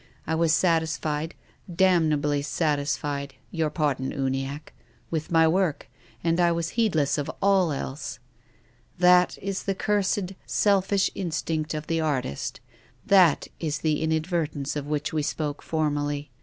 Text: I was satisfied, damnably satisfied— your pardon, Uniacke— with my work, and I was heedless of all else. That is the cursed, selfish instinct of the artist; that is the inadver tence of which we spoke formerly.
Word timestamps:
I 0.25 0.33
was 0.33 0.51
satisfied, 0.51 1.35
damnably 1.71 2.41
satisfied— 2.41 3.35
your 3.51 3.69
pardon, 3.69 4.11
Uniacke— 4.11 4.73
with 5.11 5.29
my 5.29 5.47
work, 5.47 5.91
and 6.23 6.39
I 6.39 6.51
was 6.51 6.69
heedless 6.69 7.19
of 7.19 7.29
all 7.39 7.71
else. 7.71 8.17
That 8.97 9.37
is 9.43 9.61
the 9.61 9.75
cursed, 9.75 10.31
selfish 10.47 11.11
instinct 11.13 11.75
of 11.75 11.85
the 11.85 12.01
artist; 12.01 12.61
that 13.05 13.47
is 13.59 13.77
the 13.81 14.01
inadver 14.01 14.47
tence 14.49 14.75
of 14.75 14.87
which 14.87 15.13
we 15.13 15.21
spoke 15.21 15.61
formerly. 15.61 16.31